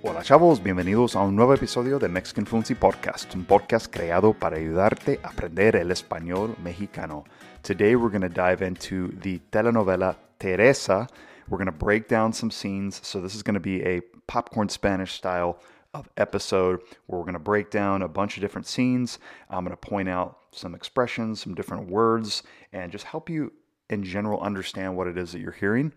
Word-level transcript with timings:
Hola 0.00 0.22
chavos, 0.22 0.62
bienvenidos 0.62 1.16
a 1.16 1.22
un 1.22 1.34
nuevo 1.34 1.54
episodio 1.54 1.98
de 1.98 2.08
Mexican 2.08 2.46
Fluency 2.46 2.76
Podcast, 2.76 3.34
un 3.34 3.44
podcast 3.44 3.92
creado 3.92 4.32
para 4.32 4.56
ayudarte 4.56 5.18
a 5.24 5.30
aprender 5.30 5.74
el 5.74 5.90
español 5.90 6.56
mexicano. 6.62 7.24
Today 7.62 7.96
we're 7.96 8.08
going 8.08 8.22
to 8.22 8.28
dive 8.28 8.62
into 8.62 9.08
the 9.20 9.40
telenovela 9.50 10.16
Teresa. 10.38 11.08
We're 11.48 11.58
going 11.58 11.66
to 11.66 11.72
break 11.72 12.06
down 12.06 12.32
some 12.32 12.52
scenes. 12.52 13.00
So 13.02 13.20
this 13.20 13.34
is 13.34 13.42
going 13.42 13.54
to 13.54 13.60
be 13.60 13.82
a 13.82 14.00
popcorn 14.28 14.68
Spanish 14.68 15.14
style 15.14 15.58
of 15.92 16.08
episode 16.16 16.78
where 17.06 17.18
we're 17.18 17.24
going 17.24 17.32
to 17.32 17.40
break 17.40 17.68
down 17.68 18.02
a 18.02 18.08
bunch 18.08 18.36
of 18.36 18.40
different 18.40 18.68
scenes. 18.68 19.18
I'm 19.50 19.64
going 19.64 19.76
to 19.76 19.88
point 19.88 20.08
out 20.08 20.38
some 20.52 20.76
expressions, 20.76 21.42
some 21.42 21.56
different 21.56 21.90
words, 21.90 22.44
and 22.72 22.92
just 22.92 23.04
help 23.04 23.28
you 23.28 23.52
in 23.90 24.04
general 24.04 24.40
understand 24.42 24.96
what 24.96 25.08
it 25.08 25.18
is 25.18 25.32
that 25.32 25.40
you're 25.40 25.50
hearing. 25.50 25.92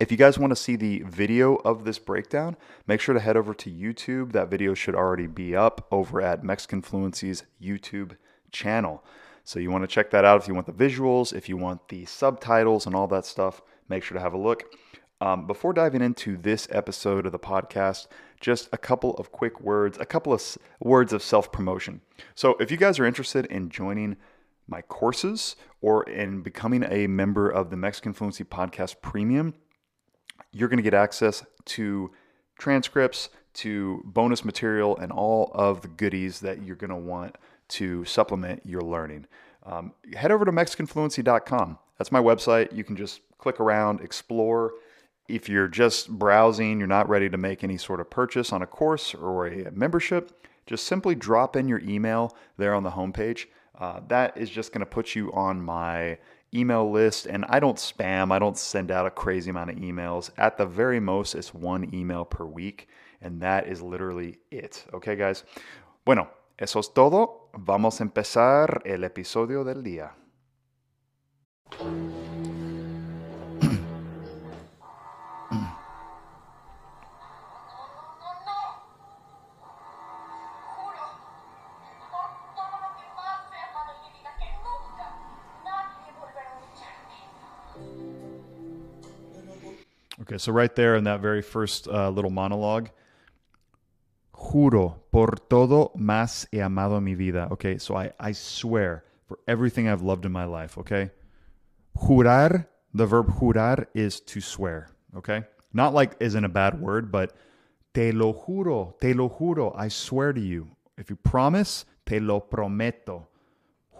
If 0.00 0.10
you 0.10 0.16
guys 0.16 0.40
want 0.40 0.50
to 0.50 0.56
see 0.56 0.74
the 0.74 1.02
video 1.06 1.54
of 1.56 1.84
this 1.84 2.00
breakdown, 2.00 2.56
make 2.86 3.00
sure 3.00 3.14
to 3.14 3.20
head 3.20 3.36
over 3.36 3.54
to 3.54 3.70
YouTube. 3.70 4.32
That 4.32 4.50
video 4.50 4.74
should 4.74 4.96
already 4.96 5.28
be 5.28 5.54
up 5.54 5.86
over 5.92 6.20
at 6.20 6.42
Mexican 6.42 6.82
Fluency's 6.82 7.44
YouTube 7.62 8.16
channel. 8.50 9.04
So 9.44 9.60
you 9.60 9.70
want 9.70 9.84
to 9.84 9.88
check 9.88 10.10
that 10.10 10.24
out 10.24 10.42
if 10.42 10.48
you 10.48 10.54
want 10.54 10.66
the 10.66 10.72
visuals, 10.72 11.32
if 11.32 11.48
you 11.48 11.56
want 11.56 11.88
the 11.90 12.06
subtitles 12.06 12.86
and 12.86 12.94
all 12.96 13.06
that 13.06 13.24
stuff, 13.24 13.62
make 13.88 14.02
sure 14.02 14.16
to 14.16 14.20
have 14.20 14.32
a 14.34 14.38
look. 14.38 14.64
Um, 15.20 15.46
before 15.46 15.72
diving 15.72 16.02
into 16.02 16.36
this 16.36 16.66
episode 16.72 17.24
of 17.24 17.30
the 17.30 17.38
podcast, 17.38 18.08
just 18.40 18.68
a 18.72 18.78
couple 18.78 19.14
of 19.14 19.30
quick 19.30 19.60
words, 19.60 19.96
a 20.00 20.04
couple 20.04 20.32
of 20.32 20.40
s- 20.40 20.58
words 20.80 21.12
of 21.12 21.22
self 21.22 21.52
promotion. 21.52 22.00
So, 22.34 22.56
if 22.58 22.72
you 22.72 22.76
guys 22.76 22.98
are 22.98 23.06
interested 23.06 23.46
in 23.46 23.70
joining 23.70 24.16
my 24.66 24.82
courses 24.82 25.54
or 25.80 26.02
in 26.04 26.42
becoming 26.42 26.82
a 26.82 27.06
member 27.06 27.48
of 27.48 27.70
the 27.70 27.76
Mexican 27.76 28.12
Fluency 28.12 28.44
Podcast 28.44 28.96
Premium, 29.02 29.54
you're 30.54 30.68
going 30.68 30.78
to 30.78 30.82
get 30.82 30.94
access 30.94 31.44
to 31.64 32.10
transcripts, 32.58 33.28
to 33.54 34.02
bonus 34.04 34.44
material, 34.44 34.96
and 34.96 35.12
all 35.12 35.50
of 35.54 35.82
the 35.82 35.88
goodies 35.88 36.40
that 36.40 36.62
you're 36.62 36.76
going 36.76 36.90
to 36.90 36.96
want 36.96 37.36
to 37.68 38.04
supplement 38.04 38.64
your 38.64 38.82
learning. 38.82 39.26
Um, 39.64 39.92
head 40.14 40.30
over 40.30 40.44
to 40.44 40.52
MexicanFluency.com. 40.52 41.78
That's 41.98 42.12
my 42.12 42.20
website. 42.20 42.74
You 42.74 42.84
can 42.84 42.96
just 42.96 43.20
click 43.38 43.60
around, 43.60 44.00
explore. 44.00 44.72
If 45.28 45.48
you're 45.48 45.68
just 45.68 46.10
browsing, 46.10 46.78
you're 46.78 46.86
not 46.86 47.08
ready 47.08 47.30
to 47.30 47.38
make 47.38 47.64
any 47.64 47.78
sort 47.78 48.00
of 48.00 48.10
purchase 48.10 48.52
on 48.52 48.62
a 48.62 48.66
course 48.66 49.14
or 49.14 49.46
a 49.46 49.70
membership, 49.70 50.46
just 50.66 50.86
simply 50.86 51.14
drop 51.14 51.56
in 51.56 51.68
your 51.68 51.80
email 51.80 52.36
there 52.58 52.74
on 52.74 52.82
the 52.82 52.90
homepage. 52.90 53.46
Uh, 53.78 54.00
that 54.08 54.36
is 54.36 54.50
just 54.50 54.72
going 54.72 54.80
to 54.80 54.86
put 54.86 55.14
you 55.14 55.32
on 55.32 55.60
my 55.60 56.18
email 56.54 56.90
list. 56.90 57.26
And 57.26 57.44
I 57.48 57.60
don't 57.60 57.76
spam, 57.76 58.32
I 58.32 58.38
don't 58.38 58.58
send 58.58 58.90
out 58.90 59.06
a 59.06 59.10
crazy 59.10 59.50
amount 59.50 59.70
of 59.70 59.76
emails. 59.76 60.30
At 60.38 60.56
the 60.56 60.66
very 60.66 61.00
most, 61.00 61.34
it's 61.34 61.52
one 61.52 61.94
email 61.94 62.24
per 62.24 62.44
week. 62.44 62.88
And 63.20 63.40
that 63.40 63.66
is 63.66 63.82
literally 63.82 64.38
it. 64.50 64.84
Okay, 64.92 65.16
guys? 65.16 65.44
Bueno, 66.04 66.28
eso 66.58 66.78
es 66.80 66.88
todo. 66.88 67.48
Vamos 67.54 68.00
a 68.00 68.04
empezar 68.04 68.82
el 68.84 69.04
episodio 69.04 69.64
del 69.64 69.82
día. 69.82 70.12
Okay, 90.24 90.38
so 90.38 90.52
right 90.52 90.74
there 90.74 90.96
in 90.96 91.04
that 91.04 91.20
very 91.20 91.42
first 91.42 91.86
uh, 91.86 92.08
little 92.08 92.30
monologue, 92.30 92.88
juro 94.32 94.94
por 95.12 95.32
todo 95.50 95.92
más 95.98 96.46
he 96.50 96.62
amado 96.62 96.98
mi 96.98 97.14
vida. 97.14 97.46
Okay, 97.52 97.76
so 97.76 97.94
I, 97.94 98.10
I 98.18 98.32
swear 98.32 99.04
for 99.28 99.38
everything 99.46 99.86
I've 99.86 100.00
loved 100.00 100.24
in 100.24 100.32
my 100.32 100.46
life. 100.46 100.78
Okay, 100.78 101.10
jurar, 101.94 102.66
the 102.94 103.04
verb 103.04 103.34
jurar 103.38 103.86
is 103.94 104.20
to 104.20 104.40
swear. 104.40 104.88
Okay, 105.14 105.42
not 105.74 105.92
like 105.92 106.16
isn't 106.20 106.44
a 106.44 106.48
bad 106.48 106.80
word, 106.80 107.12
but 107.12 107.36
te 107.92 108.10
lo 108.10 108.32
juro, 108.32 108.98
te 109.00 109.12
lo 109.12 109.28
juro, 109.28 109.74
I 109.76 109.88
swear 109.88 110.32
to 110.32 110.40
you. 110.40 110.68
If 110.96 111.10
you 111.10 111.16
promise, 111.16 111.84
te 112.06 112.18
lo 112.18 112.40
prometo. 112.40 113.26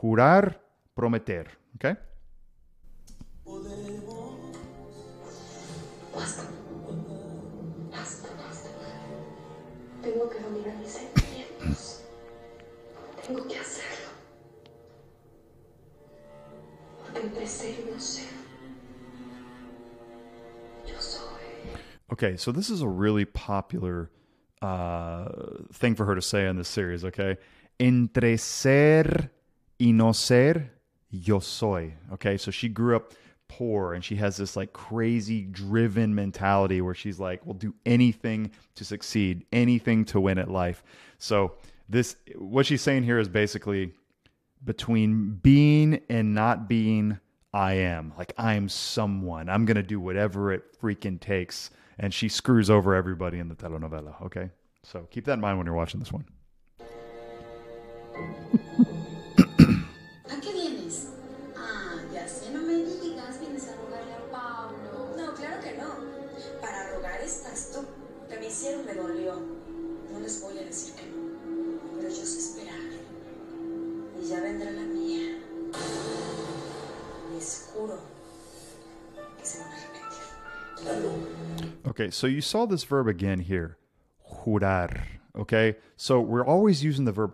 Jurar, 0.02 0.54
prometer. 0.96 1.48
Okay. 1.76 2.00
Basta. 6.14 6.46
Basta. 7.90 8.28
Tengo 10.02 10.28
que 10.28 10.38
mis 10.80 10.90
sentimientos. 10.90 12.02
Tengo 13.26 13.48
que 13.48 13.58
hacerlo. 13.58 13.94
Okay, 22.12 22.36
so 22.36 22.52
this 22.52 22.70
is 22.70 22.82
a 22.82 22.88
really 22.88 23.24
popular 23.24 24.10
uh, 24.62 25.28
thing 25.72 25.94
for 25.94 26.04
her 26.04 26.14
to 26.14 26.22
say 26.22 26.46
in 26.46 26.56
this 26.56 26.68
series, 26.68 27.04
okay? 27.04 27.38
Entre 27.80 28.36
ser 28.36 29.30
y 29.80 29.90
no 29.92 30.12
ser, 30.12 30.70
yo 31.10 31.40
soy. 31.40 31.94
Okay, 32.12 32.36
so 32.36 32.50
she 32.50 32.68
grew 32.68 32.94
up 32.94 33.12
poor 33.48 33.94
and 33.94 34.04
she 34.04 34.16
has 34.16 34.36
this 34.36 34.56
like 34.56 34.72
crazy 34.72 35.42
driven 35.42 36.14
mentality 36.14 36.80
where 36.80 36.94
she's 36.94 37.18
like, 37.18 37.44
will 37.46 37.54
do 37.54 37.74
anything 37.86 38.50
to 38.74 38.84
succeed, 38.84 39.44
anything 39.52 40.04
to 40.06 40.20
win 40.20 40.38
at 40.38 40.50
life. 40.50 40.82
So, 41.18 41.54
this, 41.88 42.16
what 42.36 42.64
she's 42.64 42.80
saying 42.80 43.02
here 43.02 43.18
is 43.18 43.28
basically 43.28 43.92
between 44.64 45.34
being 45.42 46.00
and 46.08 46.34
not 46.34 46.68
being, 46.68 47.18
I 47.52 47.74
am. 47.74 48.14
Like, 48.16 48.32
I 48.38 48.54
am 48.54 48.68
someone. 48.68 49.48
I'm 49.48 49.66
to 49.66 49.82
do 49.82 50.00
whatever 50.00 50.52
it 50.52 50.80
freaking 50.80 51.20
takes. 51.20 51.70
And 51.98 52.12
she 52.12 52.28
screws 52.28 52.70
over 52.70 52.94
everybody 52.94 53.38
in 53.38 53.48
the 53.48 53.54
telenovela. 53.54 54.20
Okay. 54.22 54.50
So 54.82 55.06
keep 55.10 55.26
that 55.26 55.34
in 55.34 55.40
mind 55.40 55.58
when 55.58 55.66
you're 55.66 55.76
watching 55.76 56.00
this 56.00 56.12
one. 56.12 56.24
Okay. 82.04 82.10
So 82.10 82.26
you 82.26 82.42
saw 82.42 82.66
this 82.66 82.84
verb 82.84 83.08
again 83.08 83.40
here. 83.40 83.78
Jurar. 84.44 85.04
Okay. 85.34 85.76
So 85.96 86.20
we're 86.20 86.44
always 86.44 86.84
using 86.84 87.06
the 87.06 87.12
verb 87.12 87.32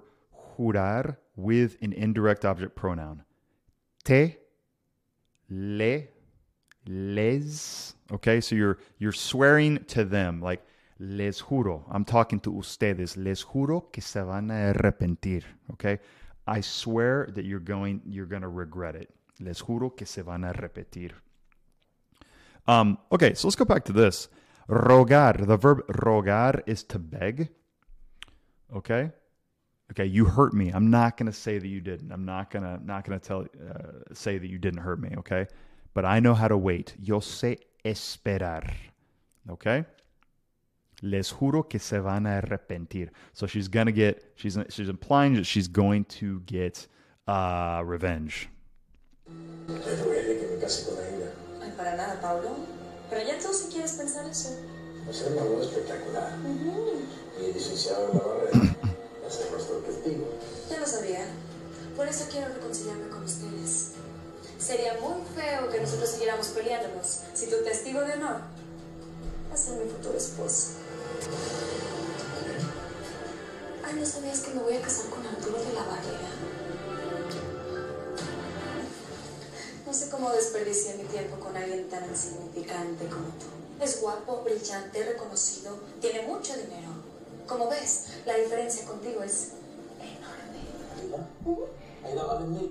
jurar 0.57 1.17
with 1.35 1.77
an 1.83 1.93
indirect 1.93 2.45
object 2.45 2.77
pronoun. 2.77 3.25
Te, 4.05 4.37
le, 5.49 6.05
les. 6.87 7.95
Okay. 8.13 8.41
So 8.41 8.55
you're, 8.55 8.79
you're 8.99 9.13
swearing 9.13 9.85
to 9.87 10.05
them 10.05 10.41
like, 10.41 10.63
les 11.01 11.41
juro. 11.43 11.83
I'm 11.91 12.05
talking 12.05 12.39
to 12.41 12.53
ustedes. 12.53 13.17
Les 13.17 13.43
juro 13.43 13.91
que 13.93 14.03
se 14.03 14.23
van 14.23 14.51
a 14.51 14.73
arrepentir. 14.73 15.43
Okay. 15.73 15.99
I 16.47 16.61
swear 16.61 17.29
that 17.35 17.45
you're 17.45 17.59
going, 17.59 18.03
you're 18.07 18.27
to 18.27 18.49
regret 18.49 18.95
it. 18.95 19.11
Les 19.41 19.61
juro 19.61 19.97
que 19.97 20.07
se 20.07 20.23
van 20.23 20.45
a 20.45 20.53
repetir. 20.53 21.11
Um, 22.69 22.99
okay, 23.11 23.35
so 23.35 23.49
let's 23.49 23.57
go 23.57 23.65
back 23.65 23.85
to 23.87 23.93
this. 23.93 24.29
Rogar. 24.71 25.47
The 25.47 25.57
verb 25.57 25.87
rogar 25.89 26.63
is 26.65 26.85
to 26.85 26.99
beg. 26.99 27.49
Okay. 28.75 29.11
Okay, 29.91 30.07
you 30.07 30.25
hurt 30.25 30.55
me. 30.55 30.71
I'm 30.71 30.91
not 30.91 31.17
gonna 31.17 31.33
say 31.33 31.59
that 31.59 31.67
you 31.67 31.81
didn't. 31.81 32.13
I'm 32.13 32.25
not 32.25 32.51
gonna 32.51 32.81
not 32.85 33.05
gonna 33.05 33.19
tell 33.19 33.41
uh, 33.41 34.15
say 34.15 34.39
that 34.39 34.47
you 34.47 34.59
didn't 34.59 34.81
hurt 34.81 35.01
me. 35.01 35.11
Okay, 35.19 35.49
but 35.93 36.05
I 36.05 36.21
know 36.21 36.35
how 36.35 36.47
to 36.47 36.57
wait. 36.57 36.95
Yo 37.03 37.19
sé 37.19 37.59
esperar. 37.85 38.73
Okay. 39.51 39.85
Les 41.03 41.33
juro 41.33 41.69
que 41.69 41.81
se 41.81 41.99
van 41.99 42.27
a 42.27 42.41
arrepentir. 42.41 43.09
So 43.33 43.49
she's 43.49 43.67
gonna 43.67 43.91
get. 43.91 44.33
She's 44.37 44.57
she's 44.69 44.89
implying 44.89 45.35
that 45.35 45.47
she's 45.47 45.67
going 45.67 46.05
to 46.21 46.41
get 46.47 46.87
uh, 47.27 47.83
revenge. 47.85 48.49
Ay. 53.11 53.17
Pero 53.19 53.27
ya 53.27 53.39
tú 53.39 53.53
si 53.53 53.69
quieres 53.69 53.93
pensar 53.93 54.27
eso. 54.27 54.51
Va 55.07 55.11
a 55.11 55.15
ser 55.15 55.33
una 55.33 55.43
boda 55.43 55.65
espectacular. 55.65 56.33
Y 57.41 57.53
licenciado 57.53 58.09
de 58.09 58.15
la 58.15 58.21
barrera 58.21 58.77
va 59.23 59.29
a 59.29 59.31
ser 59.31 59.51
nuestro 59.51 59.77
testigo. 59.79 60.27
Ya 60.71 60.79
lo 60.79 60.87
sabía. 60.87 61.27
Por 61.97 62.07
eso 62.07 62.27
quiero 62.31 62.49
reconciliarme 62.55 63.09
con 63.09 63.25
ustedes. 63.25 63.91
Sería 64.59 64.95
muy 65.01 65.23
feo 65.35 65.69
que 65.71 65.81
nosotros 65.81 66.11
siguiéramos 66.11 66.49
peleándonos 66.49 67.21
si 67.35 67.47
tu 67.47 67.57
testigo 67.65 68.01
de 68.03 68.13
honor 68.13 68.41
va 69.51 69.55
a 69.55 69.57
ser 69.57 69.79
mi 69.79 69.91
futuro 69.91 70.17
esposo. 70.17 70.69
no 73.93 74.07
sabías 74.07 74.41
que 74.41 74.55
me 74.55 74.63
voy 74.63 74.77
a 74.77 74.81
casar 74.81 75.11
con 75.11 75.27
Arturo 75.27 75.59
de 75.59 75.73
la 75.75 75.83
Barrera? 75.83 76.60
Sé 80.01 80.11
cómo 80.11 80.31
desperdicié 80.31 80.97
mi 80.97 81.05
tiempo 81.05 81.37
con 81.37 81.55
alguien 81.55 81.89
tan 81.91 82.09
insignificante 82.09 83.07
como 83.07 83.27
tú. 83.39 83.47
Es 83.83 84.01
guapo, 84.01 84.43
brillante, 84.43 85.05
reconocido, 85.05 85.79
tiene 86.01 86.27
mucho 86.27 86.55
dinero. 86.55 86.89
Como 87.47 87.69
ves, 87.69 88.23
la 88.27 88.35
diferencia 88.35 88.87
contigo 88.87 89.21
enorme. 92.05 92.71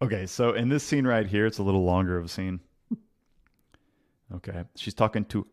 Okay, 0.00 0.26
so 0.26 0.54
in 0.54 0.68
this 0.68 0.82
scene 0.82 1.06
right 1.06 1.26
here, 1.26 1.46
it's 1.46 1.58
a 1.58 1.62
little 1.62 1.84
longer 1.84 2.16
of 2.16 2.24
a 2.24 2.28
scene. 2.28 2.60
Okay, 4.34 4.64
she's 4.74 4.94
talking 4.94 5.24
to 5.26 5.46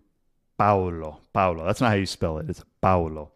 Paolo. 0.57 1.19
Paolo. 1.33 1.65
That's 1.65 1.81
not 1.81 1.89
how 1.89 1.95
you 1.95 2.05
spell 2.05 2.37
it. 2.37 2.49
It's 2.49 2.63
Paolo. 2.81 3.31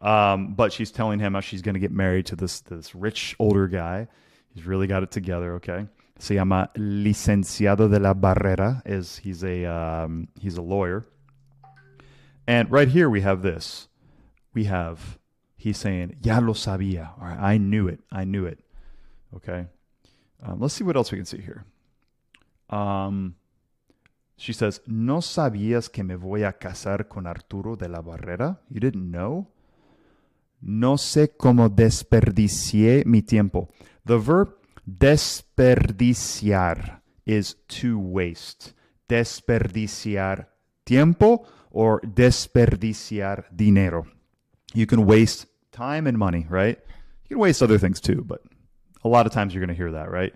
Um, 0.00 0.54
but 0.54 0.72
she's 0.72 0.90
telling 0.90 1.18
him 1.18 1.34
how 1.34 1.40
she's 1.40 1.62
going 1.62 1.74
to 1.74 1.80
get 1.80 1.92
married 1.92 2.26
to 2.26 2.36
this 2.36 2.60
this 2.60 2.94
rich 2.94 3.34
older 3.38 3.66
guy. 3.68 4.08
He's 4.54 4.66
really 4.66 4.86
got 4.86 5.02
it 5.02 5.10
together. 5.10 5.54
Okay, 5.54 5.86
se 6.18 6.34
llama 6.34 6.70
licenciado 6.74 7.88
de 7.88 8.00
la 8.00 8.14
Barrera. 8.14 8.82
Is 8.84 9.18
he's 9.18 9.42
a 9.44 9.66
um, 9.66 10.28
he's 10.40 10.56
a 10.56 10.62
lawyer. 10.62 11.06
And 12.46 12.70
right 12.70 12.88
here 12.88 13.10
we 13.10 13.22
have 13.22 13.42
this. 13.42 13.88
We 14.54 14.64
have 14.64 15.18
he's 15.56 15.78
saying 15.78 16.16
ya 16.22 16.38
lo 16.40 16.54
sabía. 16.54 17.12
All 17.18 17.28
right, 17.28 17.38
I 17.38 17.58
knew 17.58 17.88
it. 17.88 18.00
I 18.10 18.24
knew 18.24 18.46
it. 18.46 18.60
Okay. 19.34 19.66
Um, 20.42 20.60
let's 20.60 20.74
see 20.74 20.84
what 20.84 20.96
else 20.96 21.10
we 21.10 21.18
can 21.18 21.26
see 21.26 21.40
here. 21.40 21.64
Um, 22.70 23.36
she 24.36 24.52
says, 24.52 24.80
¿No 24.86 25.20
sabías 25.20 25.90
que 25.90 26.04
me 26.04 26.16
voy 26.16 26.44
a 26.44 26.52
casar 26.52 27.08
con 27.08 27.26
Arturo 27.26 27.76
de 27.76 27.88
la 27.88 28.02
Barrera? 28.02 28.60
You 28.70 28.80
didn't 28.80 29.10
know? 29.10 29.48
No 30.60 30.96
sé 30.96 31.36
cómo 31.36 31.68
desperdicié 31.68 33.04
mi 33.06 33.22
tiempo. 33.22 33.68
The 34.04 34.18
verb 34.18 34.56
desperdiciar 34.86 37.00
is 37.24 37.56
to 37.68 37.98
waste. 37.98 38.74
Desperdiciar 39.08 40.46
tiempo 40.84 41.46
or 41.70 42.00
desperdiciar 42.00 43.46
dinero. 43.54 44.06
You 44.74 44.86
can 44.86 45.06
waste 45.06 45.46
time 45.72 46.06
and 46.06 46.18
money, 46.18 46.46
right? 46.48 46.78
You 47.24 47.28
can 47.28 47.38
waste 47.38 47.62
other 47.62 47.78
things 47.78 48.00
too, 48.00 48.24
but 48.26 48.42
a 49.04 49.08
lot 49.08 49.26
of 49.26 49.32
times 49.32 49.54
you're 49.54 49.64
going 49.64 49.76
to 49.76 49.82
hear 49.82 49.92
that, 49.92 50.10
right? 50.10 50.34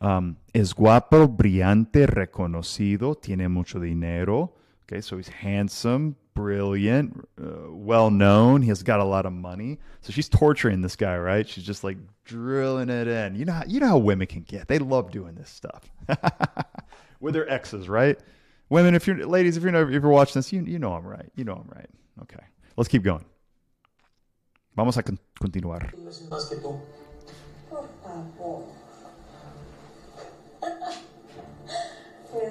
Um, 0.00 0.38
es 0.54 0.72
guapo, 0.72 1.28
brillante, 1.28 2.06
reconocido, 2.06 3.20
tiene 3.20 3.48
mucho 3.48 3.80
dinero. 3.80 4.54
Okay, 4.90 5.00
so 5.00 5.16
he's 5.16 5.28
handsome, 5.28 6.16
brilliant, 6.34 7.28
uh, 7.40 7.70
well 7.70 8.10
known. 8.10 8.60
He 8.60 8.68
has 8.70 8.82
got 8.82 8.98
a 8.98 9.04
lot 9.04 9.24
of 9.24 9.32
money. 9.32 9.78
So 10.00 10.12
she's 10.12 10.28
torturing 10.28 10.80
this 10.80 10.96
guy, 10.96 11.16
right? 11.16 11.48
She's 11.48 11.62
just 11.62 11.84
like 11.84 11.96
drilling 12.24 12.88
it 12.88 13.06
in. 13.06 13.36
You 13.36 13.44
know, 13.44 13.52
how, 13.52 13.62
you 13.68 13.78
know 13.78 13.86
how 13.86 13.98
women 13.98 14.26
can 14.26 14.42
get. 14.42 14.66
They 14.66 14.80
love 14.80 15.12
doing 15.12 15.36
this 15.36 15.48
stuff 15.48 15.88
with 17.20 17.34
their 17.34 17.48
exes, 17.48 17.88
right? 17.88 18.18
Women, 18.68 18.96
if 18.96 19.06
you're 19.06 19.24
ladies, 19.24 19.56
if 19.56 19.62
you're 19.62 19.72
if 19.72 20.02
you're 20.02 20.10
watching 20.10 20.40
this, 20.40 20.52
you 20.52 20.64
you 20.64 20.80
know 20.80 20.92
I'm 20.92 21.06
right. 21.06 21.30
You 21.36 21.44
know 21.44 21.54
I'm 21.54 21.70
right. 21.72 21.88
Okay, 22.22 22.44
let's 22.76 22.88
keep 22.88 23.04
going. 23.04 23.24
Vamos 24.74 24.96
a 24.96 25.04
continuar. 25.40 25.92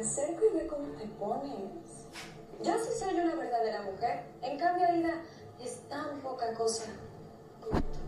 Seco 0.03 0.41
y 0.45 0.57
ve 0.57 0.67
cómo 0.67 0.87
te 0.97 1.07
pones. 1.07 1.98
Yo 2.63 2.73
sí 2.77 2.89
soy 2.99 3.13
una 3.15 3.35
verdadera 3.35 3.83
mujer. 3.83 4.23
En 4.41 4.59
cambio, 4.59 4.85
Aida 4.85 5.21
es 5.63 5.87
tan 5.87 6.19
poca 6.19 6.53
cosa. 6.53 6.91
como 7.61 7.79
tú. 7.81 7.99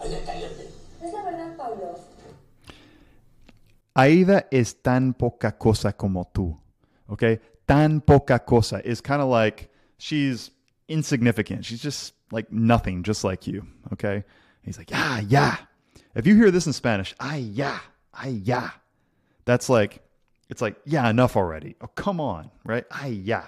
Aida, 0.00 0.18
cállate. 0.26 0.70
Es 1.00 1.12
la 1.12 1.24
verdad, 1.24 1.56
Pablo. 1.56 1.98
Aida 3.94 4.46
es 4.50 4.82
tan 4.82 5.14
poca 5.14 5.52
cosa 5.56 5.92
como 5.92 6.24
tú. 6.32 6.58
Okay? 7.08 7.38
Tan 7.66 8.00
poca 8.00 8.40
cosa 8.40 8.80
is 8.84 9.00
kind 9.00 9.20
of 9.20 9.28
like 9.28 9.70
she's 9.98 10.50
insignificant. 10.88 11.64
She's 11.64 11.80
just 11.80 12.14
like 12.32 12.50
nothing, 12.50 13.04
just 13.04 13.22
like 13.22 13.46
you. 13.46 13.66
Okay? 13.92 14.24
He's 14.62 14.78
like, 14.78 14.90
yeah, 14.90 15.20
yeah. 15.20 15.56
If 16.14 16.26
you 16.26 16.34
hear 16.36 16.50
this 16.50 16.66
in 16.66 16.72
Spanish, 16.72 17.14
ay, 17.20 17.38
ya, 17.38 17.78
ay, 18.12 18.40
ya. 18.44 18.70
That's 19.44 19.68
like, 19.68 20.02
it's 20.48 20.60
like, 20.60 20.76
yeah, 20.84 21.08
enough 21.08 21.36
already. 21.36 21.76
Oh, 21.80 21.86
come 21.86 22.20
on, 22.20 22.50
right? 22.64 22.84
Ay, 22.90 23.08
ya. 23.08 23.42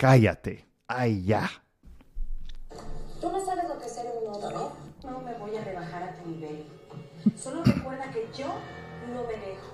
Cállate. 0.00 0.64
Ay, 0.88 1.22
ya. 1.24 1.50
Tú 3.20 3.30
no 3.30 3.44
sabes 3.44 3.68
lo 3.68 3.78
que 3.78 3.84
es 3.84 3.94
ser 3.94 4.06
un 4.06 4.34
hombre. 4.34 4.56
No 5.04 5.20
me 5.20 5.34
voy 5.34 5.54
a 5.58 5.62
rebajar 5.62 6.02
a 6.02 6.14
tu 6.14 6.30
nivel. 6.30 6.64
Solo 7.36 7.62
recuerda 7.62 8.10
que 8.10 8.26
yo 8.34 8.46
no 9.12 9.24
me 9.24 9.34
dejo. 9.34 9.68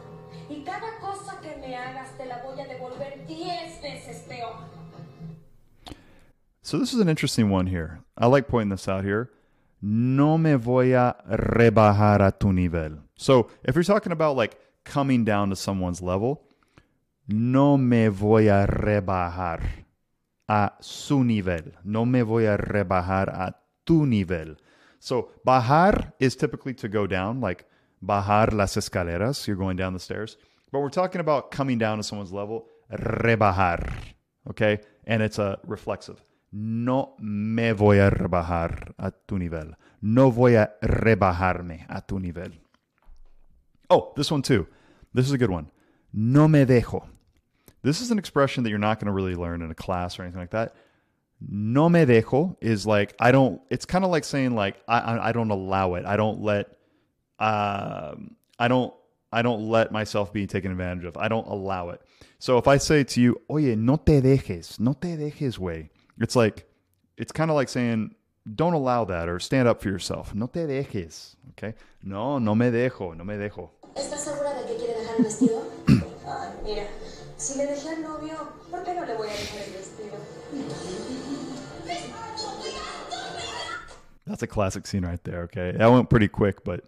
Y 0.51 0.65
cada 0.65 0.99
cosa 0.99 1.41
que 1.41 1.55
me 1.59 1.77
hagas 1.77 2.11
te 2.19 2.27
la 2.27 2.43
voy 2.43 2.61
a 2.61 2.67
devolver 2.67 3.25
diez 3.29 3.81
veces 3.81 4.25
peor. 4.27 4.57
So 6.61 6.81
this 6.81 6.93
is 6.93 6.99
an 6.99 7.09
interesting 7.09 7.49
one 7.49 7.69
here. 7.69 8.01
I 8.19 8.27
like 8.27 8.49
pointing 8.49 8.71
this 8.71 8.89
out 8.89 9.05
here. 9.05 9.31
No 9.81 10.39
me 10.39 10.57
voy 10.57 10.93
a 10.95 11.15
rebajar 11.29 12.21
a 12.27 12.33
tu 12.33 12.53
nivel. 12.53 12.99
So 13.15 13.47
if 13.63 13.77
you're 13.77 13.85
talking 13.85 14.11
about 14.11 14.37
like 14.37 14.59
coming 14.83 15.25
down 15.25 15.51
to 15.51 15.57
someone's 15.57 16.03
level, 16.03 16.43
no 17.29 17.77
me 17.77 18.09
voy 18.09 18.49
a 18.49 18.67
rebajar 18.67 19.86
a 20.49 20.75
su 20.81 21.25
nivel. 21.25 21.73
No 21.85 22.05
me 22.05 22.23
voy 22.23 22.47
a 22.47 22.57
rebajar 22.57 23.29
a 23.31 23.57
tu 23.85 24.07
nivel. 24.07 24.57
So 24.99 25.31
bajar 25.45 26.15
is 26.19 26.37
typically 26.37 26.75
to 26.75 26.89
go 26.89 27.07
down, 27.07 27.41
like 27.41 27.67
bajar 28.05 28.53
las 28.53 28.77
escaleras. 28.77 29.47
You're 29.47 29.57
going 29.57 29.77
down 29.77 29.93
the 29.93 30.01
stairs. 30.01 30.37
But 30.73 30.81
we're 30.81 30.91
talking 30.91 31.21
about 31.21 31.51
coming 31.51 31.79
down 31.79 31.99
to 31.99 32.03
someone's 32.03 32.33
level, 32.33 32.67
rebajar. 32.91 33.93
Okay? 34.51 34.81
And 35.07 35.23
it's 35.23 35.39
a 35.39 35.59
reflexive. 35.67 36.23
No 36.53 37.15
me 37.19 37.73
voy 37.73 37.99
a 37.99 38.11
rebajar 38.11 38.95
a 38.99 39.13
tu 39.27 39.39
nivel. 39.39 39.75
No 40.01 40.31
voy 40.31 40.57
a 40.57 40.71
rebajarme 40.83 41.87
a 41.89 42.01
tu 42.01 42.19
nivel. 42.19 42.53
Oh, 43.91 44.13
this 44.17 44.31
one 44.31 44.43
too. 44.43 44.67
This 45.15 45.27
is 45.27 45.33
a 45.33 45.39
good 45.39 45.51
one. 45.51 45.71
No 46.13 46.49
me 46.49 46.65
dejo. 46.65 47.07
This 47.83 48.01
is 48.01 48.11
an 48.11 48.19
expression 48.19 48.65
that 48.65 48.71
you're 48.71 48.79
not 48.79 48.99
going 48.99 49.07
to 49.07 49.13
really 49.13 49.35
learn 49.35 49.63
in 49.63 49.71
a 49.71 49.75
class 49.75 50.19
or 50.19 50.23
anything 50.23 50.41
like 50.41 50.51
that. 50.51 50.75
No 51.41 51.89
me 51.89 52.01
dejo 52.05 52.57
is 52.61 52.87
like 52.87 53.15
I 53.21 53.31
don't. 53.31 53.61
It's 53.71 53.85
kind 53.85 54.05
of 54.05 54.11
like 54.11 54.25
saying 54.25 54.55
like 54.55 54.77
I, 54.89 54.99
I 55.01 55.29
I 55.29 55.33
don't 55.33 55.51
allow 55.51 55.95
it. 55.95 56.05
I 56.07 56.17
don't 56.17 56.41
let. 56.43 56.69
Um, 57.39 58.37
I 58.59 58.69
don't. 58.69 58.95
I 59.33 59.43
don't 59.43 59.69
let 59.69 59.93
myself 59.93 60.33
be 60.33 60.47
taken 60.47 60.71
advantage 60.71 61.05
of. 61.05 61.17
I 61.17 61.29
don't 61.29 61.47
allow 61.47 61.91
it. 61.91 62.01
So 62.39 62.57
if 62.59 62.67
I 62.67 62.79
say 62.79 63.05
to 63.05 63.21
you, 63.21 63.41
"Oye, 63.51 63.75
no 63.77 63.97
te 63.97 64.21
dejes, 64.21 64.81
no 64.81 64.95
te 64.95 65.17
dejes, 65.17 65.59
way," 65.59 65.91
it's 66.19 66.37
like 66.37 66.67
it's 67.19 67.33
kind 67.33 67.51
of 67.51 67.55
like 67.55 67.69
saying, 67.69 68.15
"Don't 68.55 68.73
allow 68.73 69.05
that," 69.05 69.29
or 69.29 69.39
stand 69.39 69.69
up 69.69 69.83
for 69.83 69.91
yourself. 69.91 70.35
No 70.35 70.47
te 70.47 70.61
dejes. 70.61 71.37
Okay. 71.51 71.75
No, 72.03 72.39
no 72.39 72.55
me 72.55 72.71
dejo. 72.71 73.15
No 73.15 73.25
me 73.25 73.35
dejo. 73.37 73.71
¿Estás 73.95 74.21
segura 74.21 74.55
de 74.55 74.67
que 74.67 74.77
quiere 74.77 75.01
dejar 75.01 75.17
el 75.19 75.25
vestido? 75.25 75.66
Ay, 77.49 77.55
mira, 77.55 77.55
si 77.55 77.59
le 77.59 77.67
dejé 77.67 77.89
al 77.89 78.03
novio, 78.03 78.53
¿por 78.71 78.83
qué 78.85 78.95
no 78.95 79.05
le 79.05 79.15
voy 79.17 79.29
a 79.29 79.33
dejar 79.33 79.63
el 79.63 79.73
vestido? 79.73 80.17
That's 84.27 84.43
a 84.43 84.47
classic 84.47 84.87
scene 84.87 85.05
right 85.05 85.23
there. 85.23 85.43
Okay, 85.45 85.73
that 85.73 85.87
went 85.91 86.11
pretty 86.11 86.27
quick, 86.29 86.65
but 86.65 86.85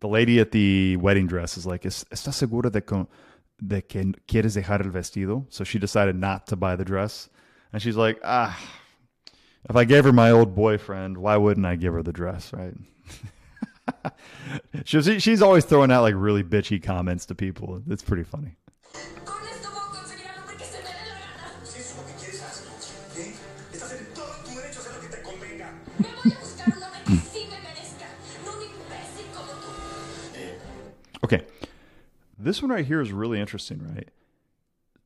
the 0.00 0.06
lady 0.08 0.38
at 0.38 0.52
the 0.52 0.96
wedding 0.98 1.26
dress 1.26 1.56
is 1.56 1.66
like, 1.66 1.84
"Es- 1.84 2.04
"Estás 2.12 2.34
segura 2.34 2.70
de 2.70 2.80
que, 2.80 3.06
de 3.60 3.82
que 3.82 4.12
quieres 4.28 4.54
dejar 4.54 4.84
el 4.84 4.90
vestido?" 4.92 5.46
So 5.48 5.64
she 5.64 5.78
decided 5.80 6.14
not 6.14 6.46
to 6.48 6.56
buy 6.56 6.76
the 6.76 6.84
dress, 6.84 7.28
and 7.72 7.82
she's 7.82 7.96
like, 7.96 8.20
"Ah, 8.22 8.56
if 9.68 9.74
I 9.74 9.84
gave 9.84 10.04
her 10.04 10.12
my 10.12 10.30
old 10.30 10.54
boyfriend, 10.54 11.18
why 11.18 11.36
wouldn't 11.36 11.66
I 11.66 11.74
give 11.74 11.92
her 11.92 12.02
the 12.04 12.12
dress?" 12.12 12.52
Right? 12.52 12.74
she's 14.84 15.08
she's 15.20 15.42
always 15.42 15.64
throwing 15.64 15.90
out 15.90 16.02
like 16.02 16.14
really 16.16 16.44
bitchy 16.44 16.80
comments 16.80 17.26
to 17.26 17.34
people. 17.34 17.82
It's 17.88 18.04
pretty 18.04 18.22
funny. 18.24 18.56
Okay. 31.24 31.40
This 32.38 32.60
one 32.60 32.70
right 32.70 32.84
here 32.84 33.00
is 33.00 33.10
really 33.10 33.40
interesting, 33.40 33.80
right? 33.94 34.10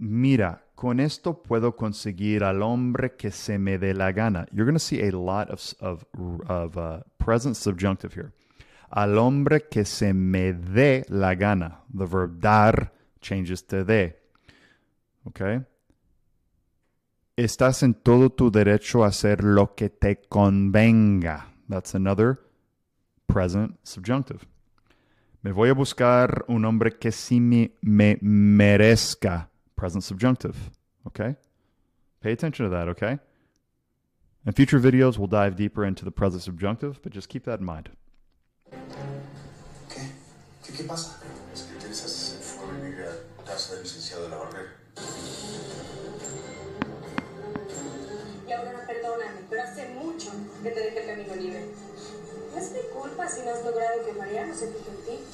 Mira, 0.00 0.61
con 0.75 0.99
esto 0.99 1.33
puedo 1.33 1.76
conseguir 1.76 2.42
al 2.42 2.61
hombre 2.62 3.11
que 3.16 3.30
se 3.30 3.57
me 3.57 3.78
dé 3.78 3.95
la 3.95 4.11
gana. 4.11 4.49
You're 4.52 4.64
going 4.64 4.75
to 4.75 4.80
see 4.80 5.07
a 5.07 5.12
lot 5.12 5.49
of, 5.49 5.75
of, 5.80 6.04
of 6.49 6.76
uh, 6.76 7.00
present 7.18 7.57
subjunctive 7.57 8.14
here. 8.14 8.33
Al 8.92 9.16
hombre 9.16 9.61
que 9.71 9.85
se 9.85 10.12
me 10.12 10.52
dé 10.52 11.04
la 11.09 11.35
gana. 11.35 11.78
The 11.95 12.07
verb 12.07 12.40
dar 12.40 12.90
changes 13.21 13.62
to 13.62 13.85
de. 13.85 14.14
Okay? 15.28 15.61
Estás 17.38 17.85
en 17.85 17.95
todo 17.95 18.30
tu 18.30 18.50
derecho 18.50 19.04
a 19.04 19.07
hacer 19.07 19.45
lo 19.45 19.76
que 19.76 19.88
te 19.90 20.23
convenga. 20.28 21.47
That's 21.68 21.95
another 21.95 22.40
present 23.28 23.78
subjunctive. 23.85 24.45
Me 25.45 25.52
voy 25.52 25.68
a 25.68 25.75
buscar 25.75 26.45
un 26.49 26.64
hombre 26.64 26.99
que 26.99 27.12
sí 27.12 27.38
me, 27.38 27.71
me 27.80 28.18
merezca. 28.21 29.50
Present 29.76 30.02
subjunctive. 30.02 30.57
Okay? 31.07 31.37
Pay 32.23 32.33
attention 32.33 32.68
to 32.68 32.76
that, 32.76 32.88
okay? 32.88 33.21
In 34.45 34.52
future 34.52 34.80
videos, 34.80 35.16
we'll 35.16 35.28
dive 35.28 35.54
deeper 35.54 35.85
into 35.85 36.04
the 36.04 36.11
present 36.11 36.42
subjunctive, 36.42 37.00
but 37.02 37.12
just 37.12 37.28
keep 37.28 37.45
that 37.45 37.61
in 37.61 37.64
mind. 37.64 37.90
¿Qué? 39.88 40.00
¿Qué, 40.64 40.73
qué 40.76 40.88
pasa? 40.88 41.27
Que 50.68 50.75
te 50.75 50.80
dejé 50.80 51.00
el 51.00 51.06
camino 51.06 51.34
libre. 51.34 51.64
No 52.52 52.60
es 52.60 52.72
mi 52.72 52.80
culpa 52.92 53.28
si 53.28 53.42
no 53.42 53.50
has 53.50 53.64
logrado 53.64 54.04
que 54.04 54.12
Mariano 54.12 54.54
se 54.54 54.66
fije 54.66 54.90
en 54.90 54.96
ti. 55.04 55.25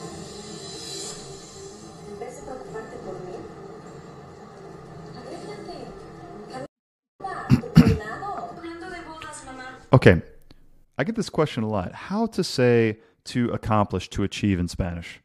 En 2.09 2.19
vez 2.21 2.37
de 2.37 2.43
preocuparte 2.43 2.97
por 3.05 3.15
mí, 3.15 3.37
arréglate. 5.17 5.77
Camila, 7.19 7.49
tu 7.49 7.73
peinado. 7.73 8.51
Hablando 8.57 8.91
de 8.91 9.01
bodas, 9.03 9.45
mamá. 9.47 9.79
Okay, 9.93 10.23
I 10.99 11.05
get 11.05 11.17
this 11.17 11.31
question 11.31 11.65
a 11.65 11.69
lot. 11.69 11.93
How 11.93 12.27
to 12.27 12.45
say 12.45 12.99
to 13.25 13.51
accomplish, 13.53 14.09
to 14.11 14.23
achieve 14.23 14.61
in 14.61 14.69
Spanish? 14.69 15.21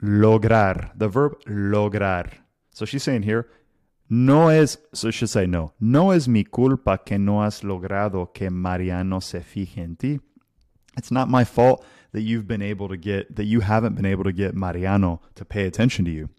Lograr, 0.00 0.90
the 0.96 1.08
verb 1.08 1.40
lograr. 1.46 2.30
So 2.70 2.84
she's 2.84 3.02
saying 3.02 3.22
here, 3.22 3.48
no 4.08 4.50
es, 4.50 4.78
so 4.92 5.10
should 5.10 5.30
say 5.30 5.46
no, 5.46 5.72
no 5.80 6.12
es 6.12 6.28
mi 6.28 6.44
culpa 6.44 6.98
que 7.04 7.18
no 7.18 7.42
has 7.42 7.62
logrado 7.62 8.32
que 8.32 8.50
Mariano 8.50 9.20
se 9.20 9.40
fije 9.40 9.78
en 9.78 9.96
ti. 9.96 10.20
It's 10.96 11.10
not 11.10 11.28
my 11.28 11.44
fault 11.44 11.84
that 12.12 12.22
you've 12.22 12.46
been 12.46 12.62
able 12.62 12.88
to 12.88 12.96
get, 12.96 13.34
that 13.36 13.44
you 13.44 13.60
haven't 13.60 13.94
been 13.94 14.06
able 14.06 14.24
to 14.24 14.32
get 14.32 14.54
Mariano 14.54 15.20
to 15.34 15.44
pay 15.44 15.66
attention 15.66 16.04
to 16.06 16.10
you. 16.10 16.30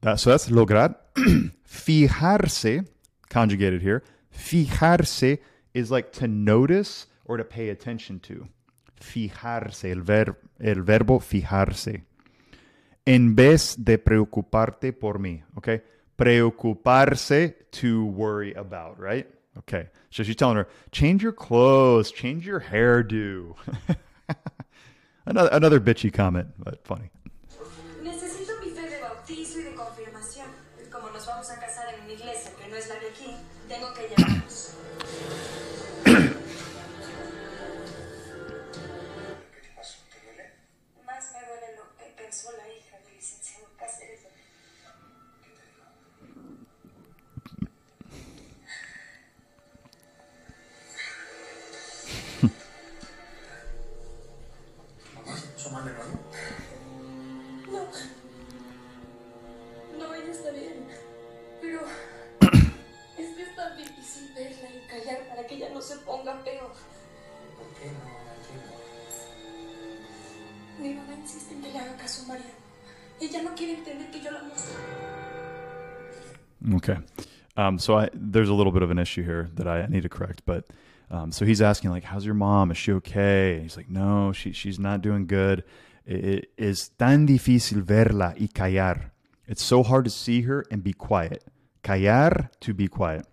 That, 0.00 0.20
so 0.20 0.30
that's 0.30 0.48
lograr. 0.48 0.96
Fijarse, 1.68 2.86
conjugated 3.28 3.82
here. 3.82 4.02
Fijarse 4.34 5.38
is 5.74 5.90
like 5.90 6.12
to 6.12 6.26
notice 6.26 7.06
or 7.24 7.36
to 7.36 7.44
pay 7.44 7.68
attention 7.68 8.20
to. 8.20 8.48
Fijarse, 9.00 9.90
el, 9.90 10.00
ver, 10.00 10.38
el 10.60 10.82
verbo 10.82 11.18
fijarse. 11.18 12.04
En 13.04 13.34
vez 13.34 13.76
de 13.76 13.98
preocuparte 13.98 14.92
por 14.92 15.18
mí, 15.18 15.42
okay? 15.56 15.82
Preocuparse 16.22 17.52
to 17.72 18.04
worry 18.06 18.54
about, 18.54 18.98
right? 18.98 19.28
Okay. 19.58 19.88
So 20.10 20.22
she's 20.22 20.36
telling 20.36 20.56
her, 20.56 20.68
change 20.90 21.22
your 21.22 21.32
clothes, 21.32 22.10
change 22.10 22.46
your 22.46 22.60
hairdo. 22.60 23.56
another, 25.26 25.48
another 25.52 25.80
bitchy 25.80 26.12
comment, 26.12 26.48
but 26.58 26.84
funny. 26.84 27.10
Okay. 76.74 76.98
Um, 77.56 77.78
so 77.78 77.98
I, 77.98 78.08
there's 78.14 78.48
a 78.48 78.54
little 78.54 78.72
bit 78.72 78.82
of 78.82 78.90
an 78.90 78.98
issue 78.98 79.22
here 79.22 79.50
that 79.54 79.66
I 79.68 79.86
need 79.86 80.02
to 80.02 80.08
correct. 80.08 80.42
But 80.46 80.66
um, 81.10 81.30
so 81.32 81.44
he's 81.44 81.60
asking, 81.60 81.90
like, 81.90 82.04
how's 82.04 82.24
your 82.24 82.34
mom? 82.34 82.70
Is 82.70 82.78
she 82.78 82.92
okay? 82.92 83.54
And 83.54 83.62
he's 83.62 83.76
like, 83.76 83.90
no, 83.90 84.32
she, 84.32 84.52
she's 84.52 84.78
not 84.78 85.02
doing 85.02 85.26
good. 85.26 85.64
It, 86.06 86.50
is 86.56 86.88
tan 86.88 87.26
difícil 87.26 87.82
verla 87.82 88.34
y 88.40 88.48
callar. 88.52 89.12
It's 89.46 89.62
so 89.62 89.82
hard 89.82 90.04
to 90.04 90.10
see 90.10 90.42
her 90.42 90.64
and 90.70 90.82
be 90.82 90.92
quiet. 90.92 91.44
Callar, 91.82 92.50
to 92.60 92.74
be 92.74 92.88
quiet. 92.88 93.26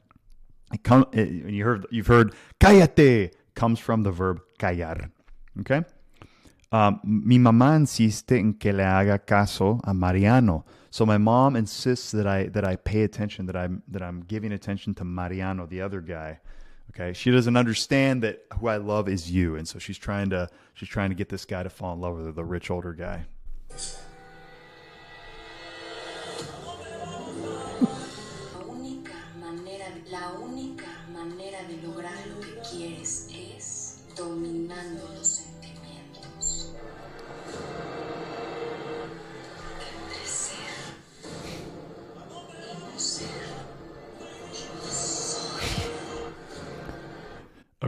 It 0.73 0.83
come, 0.83 1.05
it, 1.13 1.29
you 1.29 1.63
heard, 1.63 1.87
you've 1.89 2.07
heard 2.07 2.33
cállate 2.59 3.31
comes 3.55 3.79
from 3.79 4.03
the 4.03 4.11
verb 4.11 4.41
callar. 4.59 5.11
Okay? 5.61 5.83
Um, 6.71 6.99
mi 7.03 7.39
mamá 7.39 7.75
insiste 7.75 8.33
en 8.33 8.53
que 8.53 8.71
le 8.71 8.83
haga 8.83 9.19
caso 9.19 9.79
a 9.83 9.93
Mariano. 9.93 10.65
So 10.91 11.05
my 11.05 11.17
mom 11.17 11.55
insists 11.55 12.11
that 12.11 12.27
I 12.27 12.47
that 12.47 12.65
I 12.65 12.75
pay 12.75 13.03
attention, 13.03 13.45
that 13.45 13.55
I'm 13.55 13.83
that 13.89 14.01
I'm 14.01 14.21
giving 14.21 14.51
attention 14.51 14.95
to 14.95 15.03
Mariano, 15.03 15.65
the 15.65 15.81
other 15.81 16.01
guy. 16.01 16.39
Okay, 16.91 17.13
she 17.13 17.29
doesn't 17.29 17.55
understand 17.55 18.23
that 18.23 18.45
who 18.59 18.67
I 18.67 18.77
love 18.77 19.07
is 19.07 19.31
you, 19.31 19.55
and 19.55 19.67
so 19.67 19.77
she's 19.77 19.97
trying 19.97 20.31
to 20.31 20.49
she's 20.73 20.89
trying 20.89 21.09
to 21.09 21.15
get 21.15 21.29
this 21.29 21.45
guy 21.45 21.61
to 21.61 21.69
fall 21.69 21.93
in 21.93 22.01
love 22.01 22.17
with 22.17 22.25
her, 22.25 22.31
the 22.31 22.43
rich 22.43 22.71
older 22.71 22.93
guy. 22.93 23.25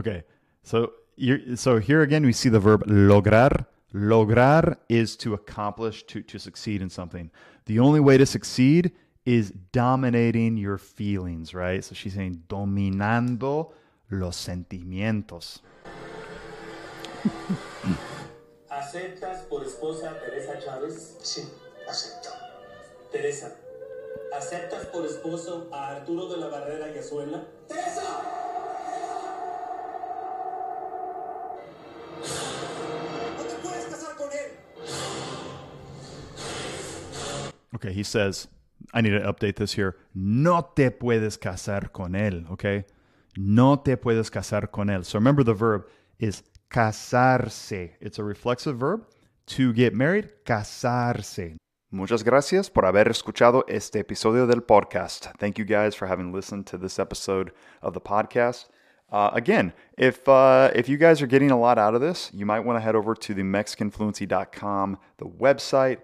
Okay, 0.02 0.24
so 0.64 0.94
you're, 1.14 1.54
so 1.54 1.78
here 1.78 2.02
again 2.02 2.26
we 2.26 2.32
see 2.32 2.48
the 2.48 2.58
verb 2.58 2.84
lograr. 2.88 3.66
Lograr 3.94 4.76
is 4.88 5.16
to 5.18 5.34
accomplish, 5.34 6.02
to 6.08 6.22
to 6.22 6.40
succeed 6.40 6.82
in 6.82 6.90
something. 6.90 7.30
The 7.66 7.78
only 7.78 8.00
way 8.00 8.18
to 8.18 8.26
succeed 8.26 8.90
is 9.24 9.52
dominating 9.70 10.56
your 10.56 10.76
feelings, 10.76 11.54
right? 11.54 11.84
So 11.84 11.94
she's 11.94 12.14
saying 12.14 12.42
dominando 12.48 13.74
los 14.10 14.34
sentimientos. 14.34 15.60
¿Aceptas 18.68 19.42
por 19.48 19.62
esposa 19.62 20.18
Teresa 20.18 20.58
Chávez? 20.58 21.16
Sí, 21.22 21.44
acepto. 21.88 22.30
Teresa, 23.12 23.54
¿aceptas 24.34 24.86
por 24.86 25.06
esposo 25.06 25.68
a 25.70 25.96
Arturo 25.96 26.26
de 26.26 26.38
la 26.38 26.48
Barrera 26.48 26.92
y 26.92 26.98
Azuela? 26.98 27.46
¡Teresa! 27.68 28.11
Okay, 37.82 37.92
he 37.92 38.04
says, 38.04 38.46
I 38.94 39.00
need 39.00 39.10
to 39.10 39.20
update 39.20 39.56
this 39.56 39.72
here. 39.72 39.96
No 40.14 40.70
te 40.76 40.90
puedes 40.90 41.36
casar 41.36 41.90
con 41.92 42.12
él, 42.12 42.48
okay? 42.52 42.84
No 43.36 43.76
te 43.76 43.96
puedes 43.96 44.30
casar 44.30 44.70
con 44.70 44.88
él. 44.88 45.04
So 45.04 45.18
remember 45.18 45.42
the 45.42 45.54
verb 45.54 45.88
is 46.20 46.44
casarse. 46.70 47.90
It's 48.00 48.20
a 48.20 48.24
reflexive 48.24 48.78
verb. 48.78 49.04
To 49.46 49.72
get 49.72 49.94
married, 49.94 50.30
casarse. 50.44 51.56
Muchas 51.90 52.22
gracias 52.22 52.70
por 52.70 52.84
haber 52.84 53.08
escuchado 53.08 53.64
este 53.68 53.96
episodio 53.96 54.46
del 54.46 54.62
podcast. 54.62 55.36
Thank 55.38 55.58
you 55.58 55.64
guys 55.64 55.96
for 55.96 56.06
having 56.06 56.32
listened 56.32 56.66
to 56.68 56.78
this 56.78 57.00
episode 57.00 57.50
of 57.82 57.94
the 57.94 58.00
podcast. 58.00 58.66
Uh, 59.10 59.30
again, 59.34 59.72
if 59.98 60.26
uh, 60.28 60.70
if 60.74 60.88
you 60.88 60.96
guys 60.96 61.20
are 61.20 61.26
getting 61.26 61.50
a 61.50 61.58
lot 61.58 61.78
out 61.78 61.94
of 61.94 62.00
this, 62.00 62.30
you 62.32 62.46
might 62.46 62.60
want 62.60 62.76
to 62.76 62.80
head 62.80 62.94
over 62.94 63.14
to 63.14 63.34
the 63.34 63.42
MexicanFluency.com, 63.42 64.98
the 65.18 65.26
website, 65.26 65.98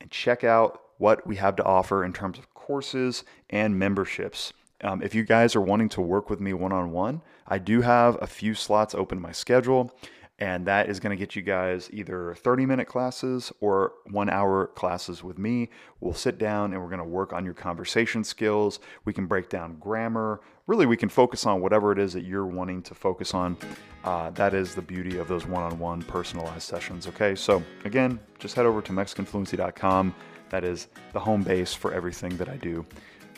and 0.00 0.10
check 0.10 0.42
out 0.42 0.80
what 0.98 1.26
we 1.26 1.36
have 1.36 1.56
to 1.56 1.64
offer 1.64 2.04
in 2.04 2.12
terms 2.12 2.38
of 2.38 2.52
courses 2.54 3.24
and 3.50 3.78
memberships. 3.78 4.52
Um, 4.82 5.02
if 5.02 5.14
you 5.14 5.24
guys 5.24 5.56
are 5.56 5.60
wanting 5.60 5.88
to 5.90 6.00
work 6.00 6.30
with 6.30 6.40
me 6.40 6.52
one 6.52 6.72
on 6.72 6.92
one, 6.92 7.22
I 7.46 7.58
do 7.58 7.80
have 7.80 8.18
a 8.20 8.26
few 8.26 8.54
slots 8.54 8.94
open 8.94 9.18
in 9.18 9.22
my 9.22 9.32
schedule. 9.32 9.92
And 10.40 10.66
that 10.66 10.88
is 10.88 11.00
going 11.00 11.10
to 11.10 11.16
get 11.16 11.34
you 11.34 11.42
guys 11.42 11.90
either 11.92 12.36
30 12.38 12.64
minute 12.64 12.86
classes 12.86 13.52
or 13.60 13.94
one 14.10 14.30
hour 14.30 14.68
classes 14.68 15.24
with 15.24 15.36
me. 15.36 15.68
We'll 16.00 16.14
sit 16.14 16.38
down 16.38 16.72
and 16.72 16.80
we're 16.80 16.88
going 16.88 17.00
to 17.00 17.04
work 17.04 17.32
on 17.32 17.44
your 17.44 17.54
conversation 17.54 18.22
skills. 18.22 18.78
We 19.04 19.12
can 19.12 19.26
break 19.26 19.48
down 19.48 19.78
grammar. 19.80 20.40
Really, 20.68 20.86
we 20.86 20.96
can 20.96 21.08
focus 21.08 21.44
on 21.44 21.60
whatever 21.60 21.90
it 21.90 21.98
is 21.98 22.12
that 22.12 22.22
you're 22.22 22.46
wanting 22.46 22.82
to 22.82 22.94
focus 22.94 23.34
on. 23.34 23.56
Uh, 24.04 24.30
that 24.30 24.54
is 24.54 24.76
the 24.76 24.82
beauty 24.82 25.18
of 25.18 25.26
those 25.26 25.44
one 25.44 25.64
on 25.64 25.76
one 25.78 26.02
personalized 26.02 26.62
sessions. 26.62 27.08
Okay, 27.08 27.34
so 27.34 27.60
again, 27.84 28.20
just 28.38 28.54
head 28.54 28.66
over 28.66 28.80
to 28.80 28.92
MexicanFluency.com. 28.92 30.14
That 30.50 30.64
is 30.64 30.88
the 31.12 31.20
home 31.20 31.42
base 31.42 31.76
for 31.76 31.92
everything 31.92 32.36
that 32.38 32.48
I 32.48 32.58
do. 32.58 32.84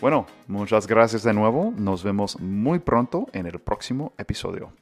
Bueno, 0.00 0.26
muchas 0.46 0.86
gracias 0.86 1.22
de 1.22 1.34
nuevo. 1.34 1.72
Nos 1.76 2.02
vemos 2.02 2.40
muy 2.40 2.78
pronto 2.78 3.26
en 3.32 3.46
el 3.46 3.58
próximo 3.58 4.12
episodio. 4.16 4.72